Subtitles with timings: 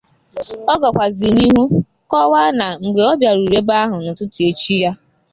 [0.71, 1.63] ọ gakwazịrị n'ihu
[2.11, 4.91] kọwaa na mgbe ọ bịaruru ebe ahụ n'ụtụtụ echi ya